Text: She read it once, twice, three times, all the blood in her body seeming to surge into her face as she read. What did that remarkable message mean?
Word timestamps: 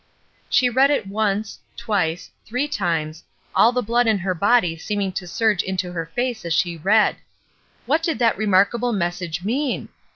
She 0.49 0.67
read 0.67 0.89
it 0.89 1.05
once, 1.05 1.59
twice, 1.77 2.31
three 2.43 2.67
times, 2.67 3.23
all 3.53 3.71
the 3.71 3.83
blood 3.83 4.07
in 4.07 4.17
her 4.17 4.33
body 4.33 4.75
seeming 4.75 5.11
to 5.11 5.27
surge 5.27 5.61
into 5.61 5.91
her 5.91 6.07
face 6.07 6.43
as 6.43 6.55
she 6.55 6.75
read. 6.75 7.17
What 7.85 8.01
did 8.01 8.17
that 8.17 8.35
remarkable 8.35 8.93
message 8.93 9.43
mean? 9.45 9.89